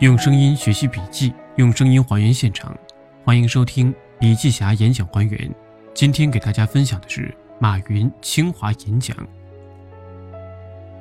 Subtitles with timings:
[0.00, 2.74] 用声音学习笔记，用声音还原现场。
[3.22, 5.54] 欢迎收听笔记侠演讲还原。
[5.92, 9.14] 今天给大家分享的是马云清华演讲。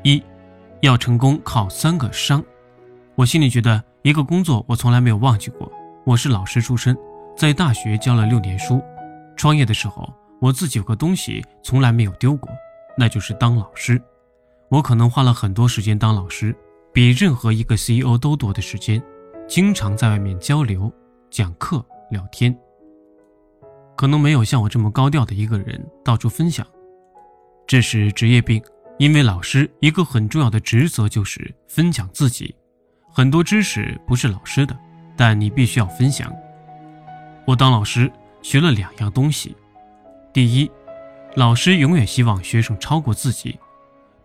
[0.04, 0.22] 一，
[0.82, 2.44] 要成功靠三个商。
[3.16, 5.72] 我心里觉得一个工作我从来没有忘记过。
[6.04, 6.94] 我是老师出身，
[7.38, 8.84] 在大学教了六年书。
[9.38, 12.50] 创业的时候，我自己有个东西从来没有丢过，
[12.98, 14.02] 那就是当老师。
[14.68, 16.54] 我可能花了很多时间当老师。
[16.94, 19.02] 比任何一个 CEO 都多的时间，
[19.48, 20.92] 经常在外面交流、
[21.30, 22.56] 讲课、聊天。
[23.96, 26.66] 可能没有像我这么高调的一个人到处分享，
[27.68, 28.62] 这是职业病。
[28.98, 32.54] 因为老师一个很重要的职责就是分享自己，
[33.10, 34.78] 很多知识不是老师的，
[35.16, 36.34] 但你必须要分享。
[37.46, 39.56] 我当老师学了两样东西，
[40.34, 40.70] 第一，
[41.36, 43.58] 老师永远希望学生超过自己，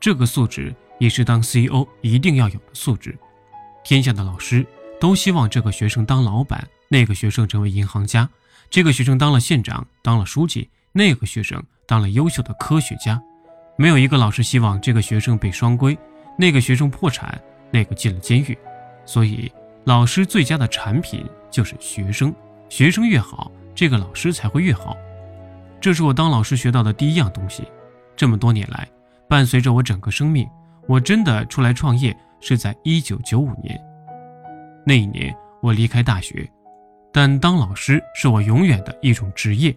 [0.01, 0.75] 这个素质。
[0.99, 3.17] 也是当 CEO 一定要有的素质。
[3.83, 4.67] 天下的老师
[5.01, 8.27] 都希望这个学生当老板，那个学生成为银行家；
[8.71, 13.21] 这个学生当了县长，当了书记，那个学生当了优秀的科学家。
[13.77, 15.99] 没有一个老师希望这个学生被双规，
[16.39, 18.57] 那个学生破产，那个进了监狱。
[19.05, 19.53] 所以，
[19.85, 22.35] 老师最佳的产品就是学生，
[22.69, 24.97] 学生越好，这个老师才会越好。
[25.81, 27.65] 这是我当老师学到的第一样东西。
[28.17, 28.89] 这么多年来，
[29.29, 30.49] 伴随着我整个生命。
[30.87, 33.81] 我真的出来创业是在一九九五年，
[34.87, 36.49] 那一年我离开大学，
[37.13, 39.75] 但当老师是我永远的一种职业。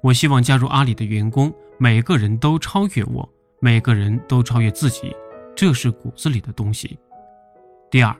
[0.00, 3.28] 我希望加入阿里的员工每个人都超越我，
[3.60, 5.14] 每个人都超越自己，
[5.56, 6.98] 这是骨子里的东西。
[7.90, 8.16] 第二，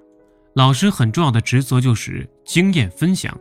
[0.54, 3.36] 老师很重要的职责就是经验分享，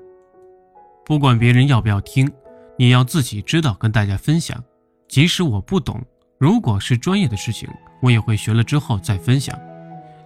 [1.06, 2.32] 不管别人要不要听，
[2.78, 4.64] 你要自己知道跟大家分享，
[5.08, 6.00] 即使我不懂。
[6.38, 7.68] 如果是专业的事情，
[8.00, 9.58] 我也会学了之后再分享。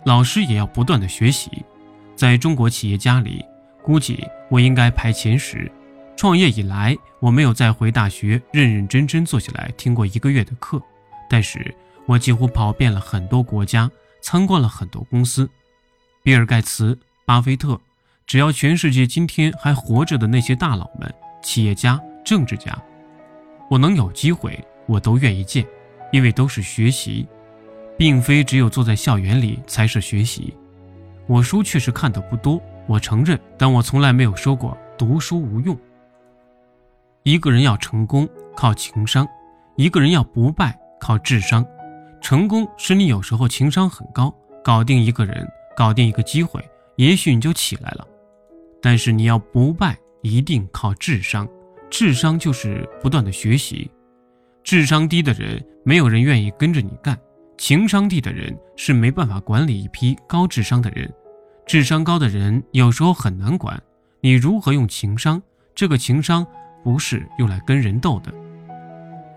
[0.05, 1.49] 老师也要不断的学习。
[2.15, 3.43] 在中国企业家里，
[3.81, 5.71] 估计我应该排前十。
[6.17, 10.81] 创业以来，我没有再回大学认认真真坐下来听过一个月的课，
[11.29, 11.73] 但是
[12.05, 13.89] 我几乎跑遍了很多国家，
[14.21, 15.49] 参观了很多公司。
[16.21, 17.79] 比尔盖茨、巴菲特，
[18.27, 21.11] 只要全世界今天还活着的那些大佬们、
[21.41, 22.77] 企业家、政治家，
[23.69, 25.65] 我能有机会，我都愿意见。
[26.11, 27.27] 因为都是学习，
[27.97, 30.53] 并非只有坐在校园里才是学习。
[31.27, 35.77] 我书确实看得不多，我承认，但我从来没有说过读书无用。
[37.23, 39.27] 一个人要成功靠情商，
[39.75, 41.65] 一个人要不败靠智商。
[42.19, 44.33] 成功是你有时候情商很高，
[44.63, 46.63] 搞定一个人，搞定一个机会，
[46.95, 48.07] 也许你就起来了。
[48.81, 51.47] 但是你要不败，一定靠智商。
[51.89, 53.89] 智商就是不断的学习。
[54.63, 57.15] 智商低的人，没有人愿意跟着你干；
[57.57, 61.11] 情商低的人是没办法管理一批高智商的人。
[61.65, 63.81] 智商高的人有时候很难管。
[64.19, 65.41] 你如何用情商？
[65.73, 66.45] 这个情商
[66.83, 68.31] 不是用来跟人斗的。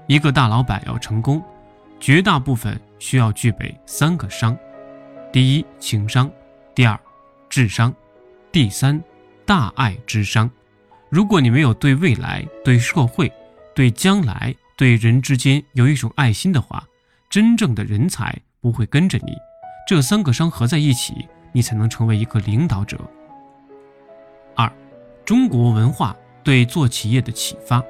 [0.06, 1.42] 一个大老板要成功，
[1.98, 4.56] 绝大部分需要具备三个商：
[5.32, 6.28] 第一，情商；
[6.74, 6.98] 第二，
[7.48, 7.90] 智商；
[8.52, 9.02] 第三，
[9.46, 10.50] 大爱之商。
[11.08, 13.32] 如果你没有对未来、对社会、
[13.74, 16.84] 对将来，对人之间有一种爱心的话，
[17.30, 19.32] 真正的人才不会跟着你。
[19.86, 22.98] 这三个商合在一起，你才能成为一个领导者。
[24.56, 24.70] 二，
[25.24, 27.82] 中国文化对做企业的启发。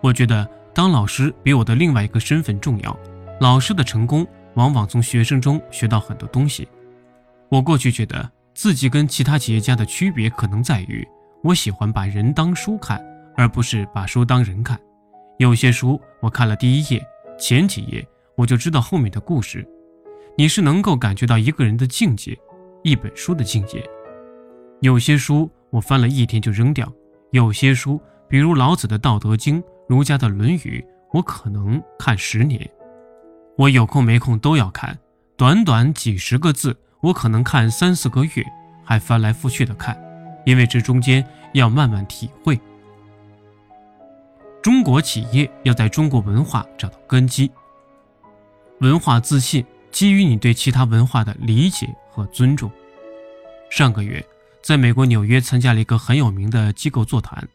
[0.00, 2.98] 我觉得当老师比我的另外一个身份重要。
[3.40, 6.66] 老师的成功往往从学生中学到很多东西。
[7.48, 11.06] 我过去觉得自己跟其他企业家的区别可能在于，
[11.44, 13.00] 我喜欢把人当书看，
[13.36, 14.78] 而不是把书当人看。
[15.38, 17.00] 有些书我看了第一页、
[17.38, 18.04] 前几页，
[18.34, 19.64] 我就知道后面的故事。
[20.36, 22.36] 你是能够感觉到一个人的境界，
[22.82, 23.88] 一本书的境界。
[24.80, 26.92] 有些书我翻了一天就扔掉，
[27.30, 32.68] 有些书，比如老子的《道德经》、儒家的《论语》，我可能看十年。
[33.56, 34.98] 我有空没空都要看，
[35.36, 38.44] 短短几十个字，我可能看三四个月，
[38.84, 39.96] 还翻来覆去的看，
[40.44, 41.24] 因为这中间
[41.54, 42.58] 要慢慢体会。
[44.60, 47.50] 中国企业要在中国文化找到根基，
[48.80, 52.70] 文化自信基于你对其他文化的理解和尊重。
[53.70, 54.24] 上个月，
[54.60, 57.46] 在美国纽约参加了一个很有名的机构座谈，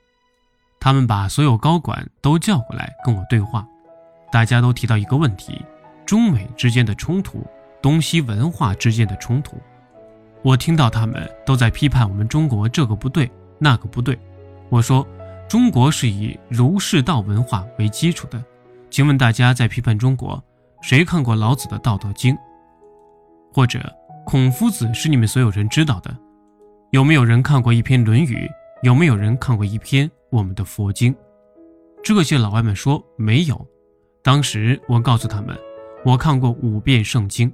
[0.80, 3.68] 他们把所有高管都叫过来跟我对话，
[4.32, 5.62] 大家都提到一个问题：
[6.06, 7.46] 中美之间的冲突，
[7.82, 9.58] 东西文化之间的冲突。
[10.42, 13.30] 我听到他们都在批判我们中国这个不对
[13.60, 14.18] 那个不对，
[14.70, 15.06] 我说。
[15.54, 18.44] 中国是以儒释道文化为基础的，
[18.90, 20.44] 请问大家在批判中国，
[20.82, 22.34] 谁看过老子的《道德经》？
[23.54, 23.80] 或者
[24.26, 26.12] 孔夫子是你们所有人知道的，
[26.90, 28.48] 有没有人看过一篇《论语》？
[28.82, 31.16] 有没有人看过一篇我们的佛经？
[32.04, 33.68] 这些老外们说没有。
[34.24, 35.56] 当时我告诉他们，
[36.04, 37.54] 我看过五遍圣经。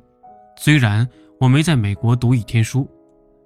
[0.56, 1.06] 虽然
[1.38, 2.90] 我没在美国读一天书，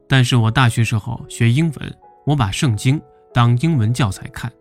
[0.08, 1.98] 但是我大学时候学英文，
[2.28, 3.02] 我把圣经
[3.34, 4.52] 当英文教材看。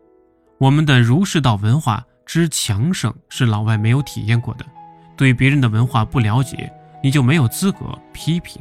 [0.59, 4.65] 我们的儒释道文化之强盛是老外没有体验过的。
[5.17, 6.73] 对别人的文化不了解，
[7.03, 8.61] 你就没有资格批评。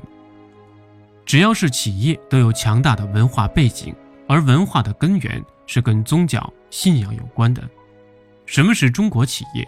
[1.25, 3.95] 只要是企业，都有强大的文化背景，
[4.27, 7.67] 而文化的根源是跟宗教信仰有关的。
[8.45, 9.67] 什么是中国企业？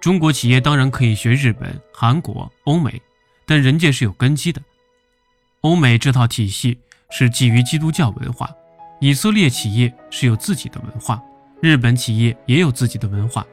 [0.00, 3.02] 中国企业当然可以学日本、韩国、欧美，
[3.44, 4.62] 但人家是有根基的。
[5.62, 6.78] 欧美这套体系
[7.10, 8.48] 是基于基督教文化，
[9.02, 11.22] 以色列企业是有自己的文化，
[11.62, 13.46] 日本企业也有自己的文化。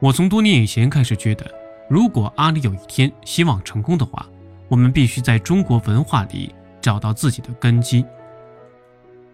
[0.00, 1.46] 我从多年以前开始觉得。
[1.90, 4.26] 如果阿里有一天希望成功的话，
[4.68, 8.04] 我们必须在中国文化里找到自己的根基。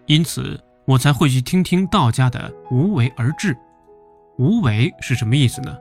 [0.05, 3.53] 因此，我才会去听听道家的无为而治。
[4.37, 5.77] 无为是什么意思呢？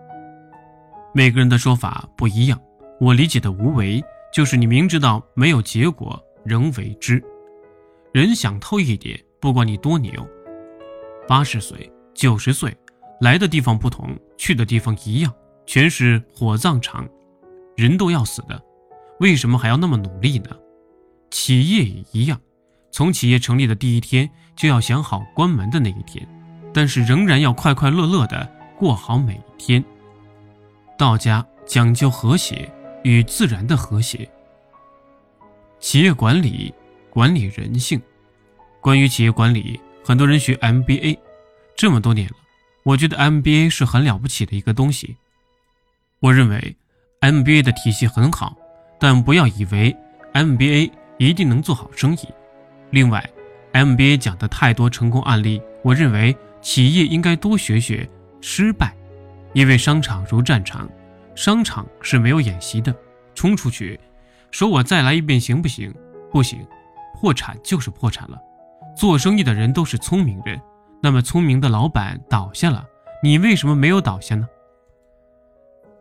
[1.12, 2.60] 每个人的说法不一样。
[3.00, 7.22] 我理解的无为，就是你明知道没有结果仍为之。
[8.12, 10.26] 人想透一点，不管你多牛，
[11.28, 12.74] 八十岁、九十岁，
[13.20, 15.30] 来的地方不同，去的地方一样。
[15.66, 17.06] 全是火葬场，
[17.76, 18.58] 人都要死的，
[19.20, 20.48] 为什么还要那么努力呢？
[21.30, 22.40] 企业也一样，
[22.90, 26.26] 从企业成立的第一天就要想好关门的那一天，
[26.72, 29.84] 但是仍然要快快乐乐的过好每一天。
[30.96, 34.26] 道家讲究和谐与自然的和谐。
[35.80, 36.72] 企业管理
[37.10, 38.00] 管理人性，
[38.84, 41.16] 关于企业管理，很多人学 MBA，
[41.74, 42.34] 这么多年了，
[42.82, 45.16] 我觉得 MBA 是很了不起的一个东西。
[46.20, 46.76] 我认为
[47.22, 48.54] ，MBA 的体系很好，
[49.00, 49.96] 但不要以为
[50.34, 52.28] MBA 一定能做好生意。
[52.90, 53.26] 另外
[53.72, 58.06] ，MBA 讲的太多成功案例，我认为企业应该多学学
[58.42, 58.94] 失败，
[59.54, 60.86] 因为商场如战场，
[61.34, 62.94] 商场是没有演习的，
[63.34, 63.98] 冲出去，
[64.50, 65.90] 说我再来一遍行不行？
[66.30, 66.62] 不行，
[67.18, 68.38] 破产就是破产了。
[68.96, 70.60] 做生意的人都是聪明人，
[71.02, 72.84] 那么聪明的老板倒下了，
[73.22, 74.46] 你为什么没有倒下呢？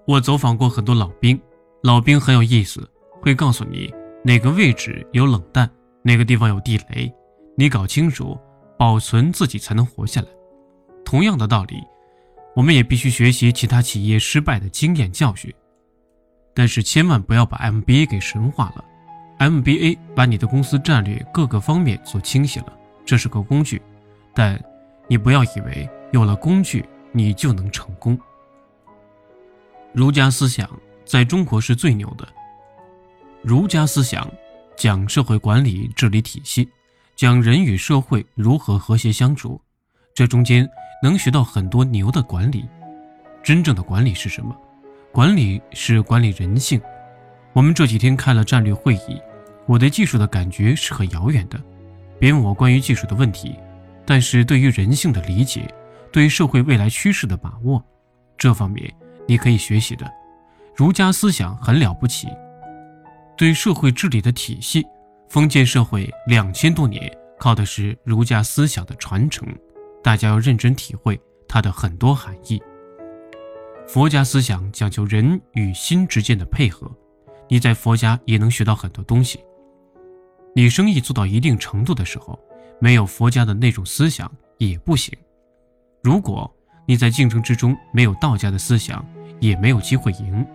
[0.05, 1.39] 我走访过很多老兵，
[1.81, 2.87] 老兵很有意思，
[3.21, 3.93] 会告诉你
[4.23, 5.69] 哪个位置有冷弹，
[6.01, 7.13] 哪个地方有地雷，
[7.57, 8.37] 你搞清楚，
[8.77, 10.27] 保存自己才能活下来。
[11.05, 11.81] 同样的道理，
[12.55, 15.53] 我们也必须学习其他企业失败的经验教训，
[16.53, 18.83] 但是千万不要把 MBA 给神化了。
[19.39, 22.73] MBA 把你的公司战略各个方面做清晰了，
[23.05, 23.81] 这是个工具，
[24.33, 24.61] 但
[25.07, 28.17] 你不要以为有了工具你就能成功。
[29.91, 30.69] 儒家思想
[31.05, 32.27] 在中国是最牛的。
[33.41, 34.29] 儒家思想
[34.75, 36.67] 讲社会管理治理体系，
[37.15, 39.59] 讲人与社会如何和谐相处，
[40.13, 40.67] 这中间
[41.03, 42.65] 能学到很多牛的管理。
[43.43, 44.55] 真正的管理是什么？
[45.11, 46.81] 管理是管理人性。
[47.51, 49.21] 我们这几天开了战略会议，
[49.67, 51.61] 我对技术的感觉是很遥远的。
[52.23, 53.53] 别问我关于技术的问题，
[54.05, 55.67] 但是对于人性的理解，
[56.09, 57.83] 对于社会未来趋势的把握，
[58.37, 58.89] 这方面。
[59.27, 60.09] 你可以学习的，
[60.73, 62.29] 儒家思想很了不起，
[63.35, 64.85] 对社会治理的体系，
[65.27, 69.45] 封建社会两千多年靠的是儒家思想的传承，
[70.01, 72.57] 大家要认真体会它的很多含义。
[73.85, 76.89] 佛家思想讲究人与心之间的配合，
[77.49, 79.41] 你在佛家也能学到很多东西。
[80.55, 82.39] 你生意做到一定程度的时候，
[82.79, 85.11] 没有佛家的那种思想也不行。
[86.03, 86.51] 如果
[86.85, 89.05] 你在竞争之中没有道家的思想，
[89.39, 90.45] 也没有机会赢。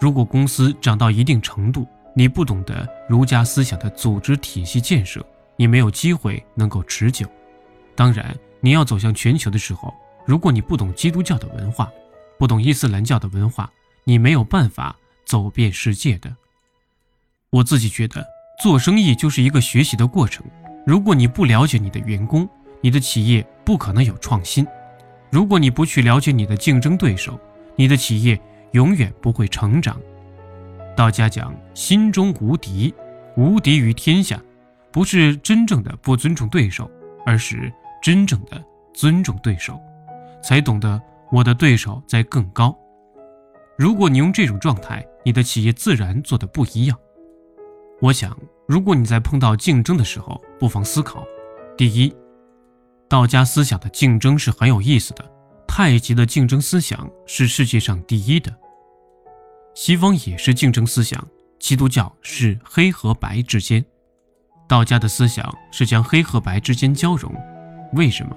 [0.00, 5.24] 如果公司涨到一定程度，你不懂得儒家思想的组织体系建设，
[5.56, 7.26] 你没有机会能够持久。
[7.94, 9.92] 当然，你要走向全球的时候，
[10.24, 11.90] 如果你不懂基督教的文化，
[12.38, 13.70] 不懂伊斯兰教的文化，
[14.04, 16.34] 你没有办法走遍世界的。
[17.50, 18.24] 我自己觉得，
[18.58, 20.44] 做生意就是一个学习的过程。
[20.84, 22.48] 如果你不了解你的员工，
[22.80, 24.66] 你的企业不可能有创新。
[25.30, 27.38] 如果你不去了解你的竞争对手，
[27.76, 28.38] 你的企业
[28.72, 29.96] 永远不会成长。
[30.96, 32.92] 道家讲心中无敌，
[33.36, 34.40] 无敌于天下，
[34.90, 36.90] 不是真正的不尊重对手，
[37.24, 37.72] 而是
[38.02, 38.60] 真正的
[38.92, 39.80] 尊重对手，
[40.42, 41.00] 才懂得
[41.30, 42.76] 我的对手在更高。
[43.76, 46.98] 如果你用这种状态，你的企业自然做的不一样。
[48.00, 48.36] 我想，
[48.66, 51.24] 如果你在碰到竞争的时候，不妨思考：
[51.76, 52.14] 第一。
[53.08, 55.24] 道家思想的竞争是很有意思的，
[55.66, 58.54] 太极的竞争思想是世界上第一的。
[59.74, 61.26] 西方也是竞争思想，
[61.58, 63.84] 基督教是黑和白之间。
[64.68, 67.34] 道家的思想是将黑和白之间交融。
[67.94, 68.36] 为什么？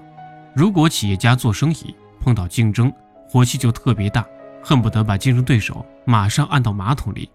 [0.56, 2.92] 如果企业家做生意碰到竞争，
[3.30, 4.26] 火气就特别大，
[4.64, 7.30] 恨不得把竞争对手马上按到马桶里。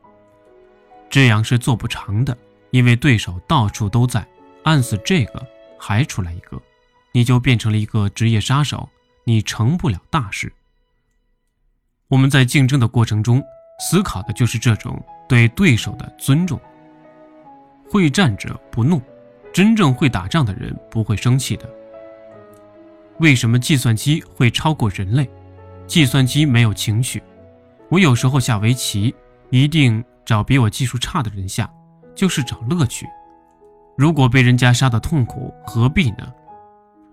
[1.09, 2.37] 这样是做不长的，
[2.71, 4.27] 因为对手到处都在，
[4.65, 5.47] 按死这个
[5.79, 6.61] 还出来一个，
[7.13, 8.89] 你就变成了一个职业杀手，
[9.25, 10.53] 你成不了大事。
[12.09, 13.43] 我们在竞争的过程中
[13.81, 16.61] 思考的就是这种对对手的尊重。
[17.89, 19.01] 会战者不怒，
[19.53, 21.69] 真正会打仗的人不会生气的。
[23.19, 25.29] 为什么计算机会超过人类？
[25.87, 27.23] 计算机没有情绪。
[27.89, 29.15] 我有时候下围棋，
[29.51, 31.73] 一定找比我技术差的人下，
[32.15, 33.07] 就是找乐趣。
[33.97, 36.31] 如果被人家杀的痛苦，何必呢？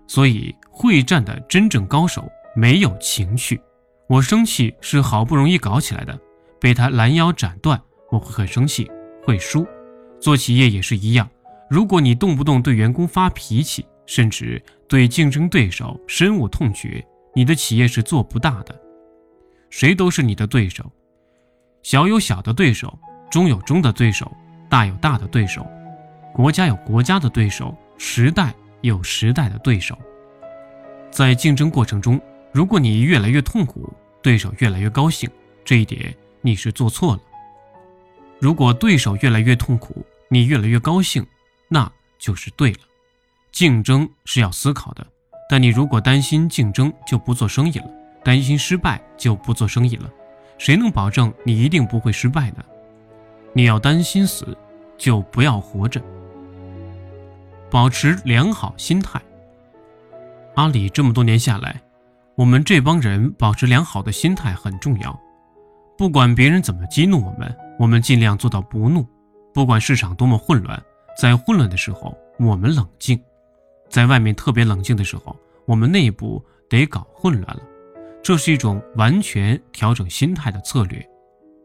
[0.06, 3.58] 所以会战的真正高手没有情绪。
[4.06, 6.18] 我生气是好不容易搞起来的，
[6.60, 7.80] 被他拦腰斩断，
[8.10, 8.90] 我会很生气，
[9.24, 9.66] 会输。
[10.20, 11.26] 做企业也是一样，
[11.70, 17.02] 如果你动不动对员工发脾气，甚至对竞争对手深恶痛绝，
[17.34, 18.78] 你的企业是做不大的。
[19.70, 20.92] 谁都是你的对手，
[21.84, 22.98] 小有小的对手，
[23.30, 24.32] 中有中的对手，
[24.70, 25.66] 大有大的对手，
[26.32, 29.96] 国家有国家的对手，时代有时代的对手。
[31.10, 32.18] 在竞争过程中，
[32.52, 35.28] 如果你越来越痛苦，对手越来越高兴，
[35.62, 37.20] 这一点你是做错了。
[38.40, 41.24] 如果对手越来越痛苦，你越来越高兴，
[41.68, 42.78] 那就是对了。
[43.52, 45.06] 竞争是要思考的，
[45.50, 47.86] 但你如果担心竞争就不做生意了，
[48.24, 50.10] 担心失败就不做生意了，
[50.58, 52.64] 谁能保证你一定不会失败呢？
[53.52, 54.56] 你要担心死，
[54.96, 56.00] 就不要活着。
[57.70, 59.20] 保持良好心态。
[60.54, 61.80] 阿里这么多年下来，
[62.36, 65.18] 我们这帮人保持良好的心态很重要。
[65.98, 69.06] 不管别人怎么激怒我们，我们尽量做到不怒。
[69.52, 70.80] 不管市场多么混乱，
[71.20, 73.20] 在混乱的时候，我们冷静。
[73.88, 77.62] 在外面特别冷静的时候，我们内部得搞混乱了，
[78.24, 81.06] 这是一种完全调整心态的策略。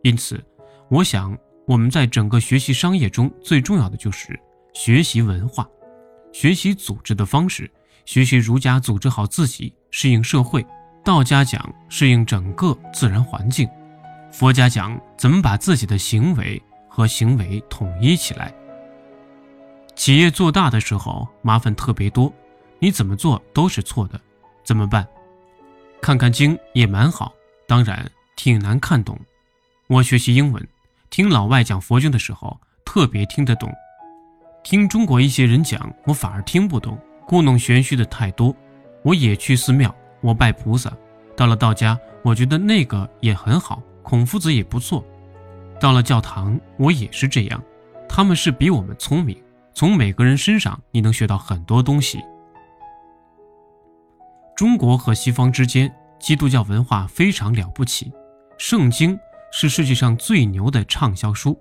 [0.03, 0.43] 因此，
[0.89, 1.35] 我想
[1.65, 4.37] 我们在整个学习商业中最重要的就是
[4.73, 5.65] 学习文化，
[6.33, 7.71] 学习组织的方式，
[8.03, 10.61] 学习儒家组织好自己，适应社会；
[11.01, 13.65] 道家讲适应整个自然环境；
[14.29, 18.53] 佛家讲怎么把自己的行为和行为统一起来。
[19.95, 22.33] 企业做大的时候，麻烦特别多，
[22.79, 24.19] 你怎么做都是错的，
[24.65, 25.07] 怎么办？
[26.01, 27.34] 看看经也蛮好，
[27.68, 29.20] 当然挺难看懂。
[29.88, 30.65] 我学习英文，
[31.10, 33.72] 听老外讲佛经的时候特别听得懂，
[34.63, 38.56] 听中国一些人讲，我反而听不懂，故弄玄虚的太多。
[39.03, 40.91] 我也去寺庙，我拜菩萨。
[41.36, 45.06] 到了道家，我觉得那个也很好，孔夫子也不错。
[45.79, 47.63] 到了教堂，我也是这样，
[48.08, 49.41] 他们是比我们聪明。
[49.74, 52.20] 从每个人身上，你能学到很多东西。
[54.59, 55.89] 中国和西方之间，
[56.19, 58.11] 基督教文化非常了不起。
[58.57, 59.17] 圣经
[59.53, 61.57] 是世界上最牛的畅销书，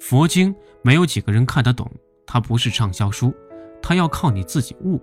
[0.00, 1.86] 佛经没有几个人看得懂，
[2.26, 3.34] 它不是畅销书，
[3.82, 4.98] 它要靠你自己悟，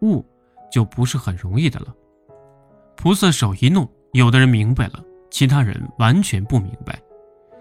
[0.00, 0.26] 悟
[0.72, 1.94] 就不是很容易的了。
[2.96, 7.00] 菩萨手一弄，有的人明白了，其他人完全不明白，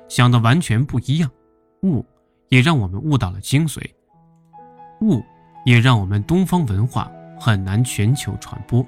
[0.10, 1.30] 想的完全不一样。
[1.84, 2.04] 悟
[2.50, 3.84] 也让我们悟到了精髓。
[5.02, 5.24] 悟
[5.64, 8.84] 也让我们东方文化很难全球传播，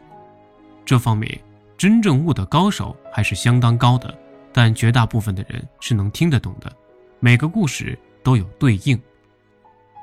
[0.85, 1.39] 这方面
[1.77, 4.13] 真正悟的高手还是相当高的，
[4.51, 6.71] 但绝大部分的人是能听得懂的。
[7.19, 8.99] 每个故事都有对应。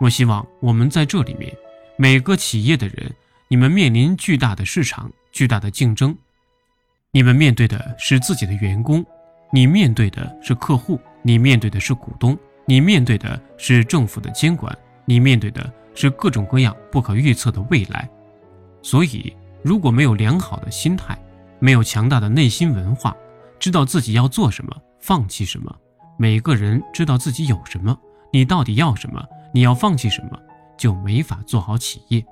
[0.01, 1.55] 我希望我们在这里面，
[1.97, 3.13] 每个企业的人，
[3.49, 6.17] 你们面临巨大的市场、巨大的竞争，
[7.11, 9.05] 你们面对的是自己的员工，
[9.53, 15.73] 你面对的是客户，你面对的是股东，你面对的是政府的监管，你面对的。
[15.93, 18.09] 是各种各样不可预测的未来，
[18.81, 21.19] 所以如果没有良好的心态，
[21.59, 23.15] 没有强大的内心文化，
[23.59, 25.75] 知道自己要做什么，放弃什么，
[26.19, 27.99] 每个人知道自己有什么，
[28.33, 30.39] 你到底要什么，你要放弃什么，
[30.79, 32.25] 就没法做好企业。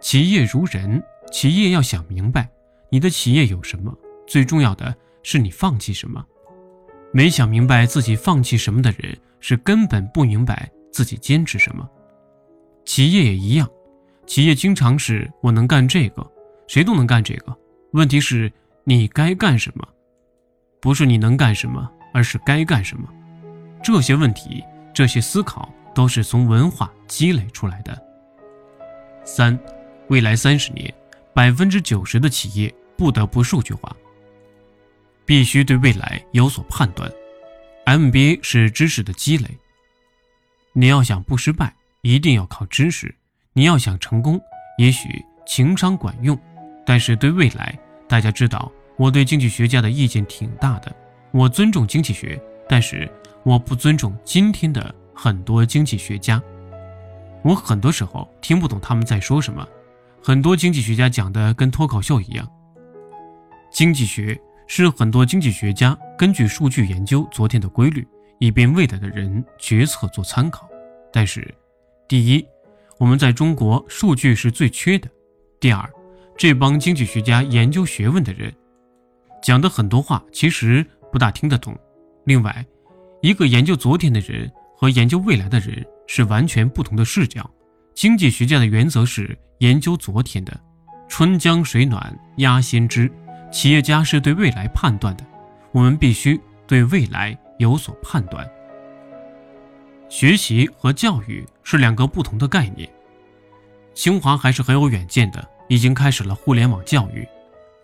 [0.00, 2.48] 企业如人，企业要想明白
[2.90, 3.96] 你的企业有什么，
[4.26, 6.22] 最重要的是你放弃什么。
[7.10, 11.88] 没想明白自己放弃什么的人，是根本不明白自己坚持什么。
[12.84, 13.66] 企业也一样，
[14.26, 16.28] 企业经常是我能干这个，
[16.66, 17.56] 谁都能干这个。
[17.92, 18.52] 问题是
[18.84, 19.86] 你该干什么？
[20.80, 23.08] 不是你能干什么，而是该干什么。
[23.82, 28.00] 这些问题，这些思考，都是从文化积累出来的。
[29.24, 29.58] 三，
[30.08, 30.92] 未来三十年，
[31.32, 33.94] 百分之九十的企业不得不数据化，
[35.24, 37.10] 必须对未来有所判断。
[37.86, 39.48] MBA 是知识的积累，
[40.72, 41.74] 你要想不失败。
[42.02, 43.14] 一定要靠知识。
[43.54, 44.38] 你要想成功，
[44.76, 46.38] 也许情商管用，
[46.86, 50.94] 但是对未来，大家知道，我对经济学家的意见挺大的。
[51.32, 53.10] 我尊重经济学，但是
[53.42, 56.42] 我不尊重今天的很多经济学家。
[57.42, 59.66] 我很多时候听不懂他们在说什么，
[60.22, 62.48] 很多经济学家讲的跟脱口秀一样。
[63.70, 68.06] 经济学是很多经济学家根据数据研究昨天的规律，
[68.38, 70.68] 以便未来的人决策做参考。
[71.12, 71.52] 但是，
[72.06, 72.46] 第一。
[72.96, 75.10] 我们在中国数据是最缺的。
[75.58, 75.90] 第二，
[76.36, 78.52] 这帮经济学家研究学问的人
[79.42, 81.78] 讲的很多话，其实不大听得懂。
[82.24, 82.64] 另外，
[83.22, 87.48] 一个研究昨天的人和研究未来的人是完全不同的视角。
[87.94, 90.58] 经济学家的原则是研究昨天的，
[91.08, 93.10] 春江水暖鸭先知。
[93.52, 95.24] 企业家是对未来判断的，
[95.70, 98.44] 我们必须对未来有所判断。
[100.08, 102.88] 学习和教育是两个不同的概念。
[103.94, 107.26] 清华还是很有远见的，已经开始了互联网教育。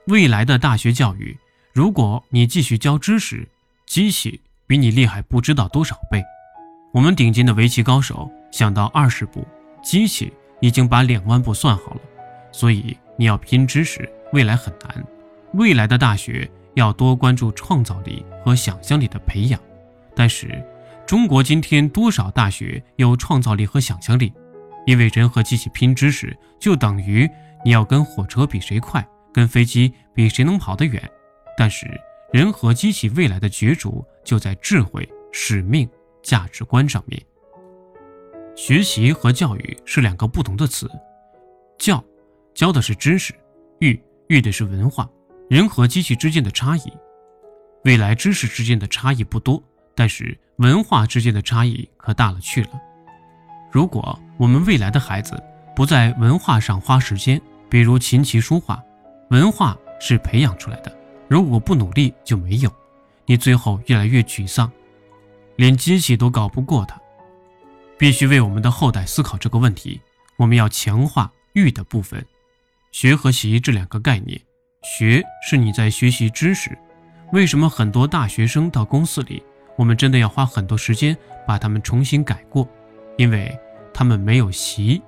[0.06, 1.36] 未来的大学教育，
[1.72, 3.46] 如果你继续教知识，
[3.86, 6.22] 机器比你厉害不知道多少倍。
[6.92, 9.46] 我们顶尖的围棋高手想到二十步，
[9.82, 12.00] 机器已经把两万步算好了。
[12.52, 15.04] 所以你要拼知识，未来很难。
[15.54, 19.60] 未来的大学要多关注创造力和想象力的培养，
[20.14, 20.64] 但是。
[21.06, 24.32] 中国今天多少大学有创造力和想象力？
[24.86, 27.28] 因为人和机器拼知识，就等于
[27.64, 31.02] 你要跟火车比谁快，跟飞机比谁能跑得远。
[31.56, 31.86] 但是
[32.32, 35.88] 人和机器未来的角逐就在智慧、使命、
[36.22, 37.20] 价值观上面。
[38.56, 40.90] 学习和教育是两个不同的词，
[41.78, 42.02] 教
[42.54, 43.34] 教的是知识，
[43.78, 45.08] 育育的是文化。
[45.48, 46.92] 人和机器之间的差异，
[47.84, 49.62] 未来知识之间的差异不多。
[49.94, 52.70] 但是文化之间的差异可大了去了。
[53.70, 55.42] 如果我们未来的孩子
[55.74, 58.82] 不在文化上花时间，比如琴棋书画，
[59.30, 60.94] 文化是培养出来的，
[61.28, 62.70] 如果不努力就没有，
[63.24, 64.70] 你最后越来越沮丧，
[65.54, 67.00] 连机器都搞不过他。
[67.96, 70.00] 必须为我们的后代思考这个问题。
[70.36, 72.24] 我们要强化育的部分，
[72.92, 74.40] 学和习这两个概念。
[74.82, 76.76] 学是你在学习知识，
[77.30, 79.42] 为什么很多大学生到公司里？
[79.76, 82.66] 我们真的要花很多时间把他们重新改过，
[83.18, 83.54] 因为
[83.92, 85.00] 他们没有习。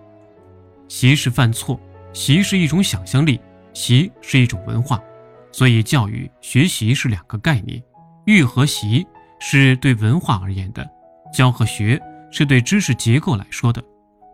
[0.87, 1.81] 习是犯错，
[2.12, 3.40] 习是一种想象力，
[3.72, 5.03] 习是一种文化，
[5.51, 7.83] 所以教育学习是两个概念。
[8.27, 9.07] 育和习
[9.40, 10.88] 是对文化而言的，
[11.33, 13.83] 教和学是对知识结构来说的。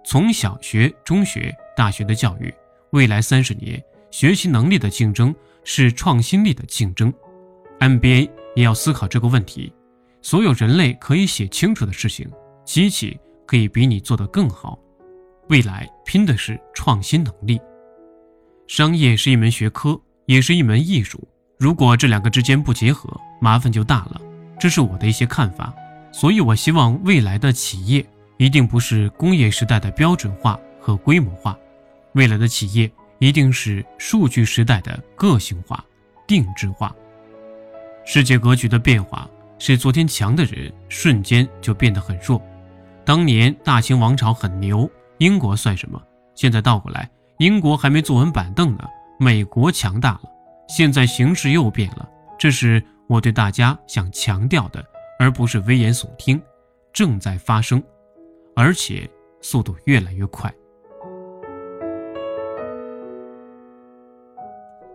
[0.04, 2.52] 从小学、中学、大学的教育，
[2.90, 7.12] 未来三十年学习能力的竞争是创新力的竞争。
[7.78, 9.72] MBA 也要思考这个问题。
[10.20, 12.28] 所有人类可以写清楚的事情，
[12.64, 14.78] 机器可以比你做得更好。
[15.48, 17.60] 未来拼的是创新能力。
[18.66, 21.26] 商业是一门学科，也是一门艺术。
[21.58, 23.08] 如果这两个之间不结合，
[23.40, 24.20] 麻烦就大了。
[24.58, 25.74] 这是我的一些看法。
[26.12, 28.04] 所以我希望未来的企业
[28.36, 31.58] 一定不是工业时代的标准化和规模化，
[32.12, 35.84] 未来的企业一定是数据时代的个性化、
[36.26, 36.94] 定制化。
[38.04, 39.28] 世界格局的变化。
[39.60, 42.40] 使昨天强的人瞬间就变得很弱。
[43.04, 46.00] 当年大清王朝很牛，英国算什么？
[46.34, 48.84] 现在倒过来，英国还没坐稳板凳呢，
[49.18, 50.22] 美国强大了。
[50.68, 54.84] 现在形势又变了，这是我对大家想强调的，
[55.18, 56.40] 而不是危言耸听。
[56.92, 57.82] 正在发生，
[58.54, 59.08] 而且
[59.40, 60.52] 速度越来越快。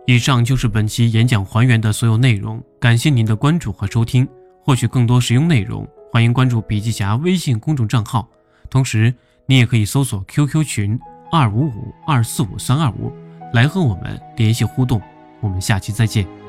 [0.06, 4.26] 以上就是本期演讲还原的所有内容，感谢您的关注和收听。
[4.62, 8.26] 获取更多实用内容，欢迎关注笔记侠微信公众账号。
[8.70, 9.14] 同时，
[9.46, 10.98] 你也可以搜索 QQ 群
[11.30, 13.12] 二五五二四五三二五
[13.52, 15.00] 来和我们联系互动。
[15.40, 16.43] 我们下期再见。